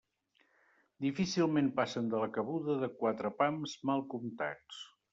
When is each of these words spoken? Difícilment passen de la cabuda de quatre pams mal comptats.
Difícilment 1.07 1.69
passen 1.77 2.09
de 2.15 2.23
la 2.25 2.31
cabuda 2.39 2.81
de 2.87 2.93
quatre 3.05 3.35
pams 3.45 3.81
mal 3.93 4.07
comptats. 4.17 4.87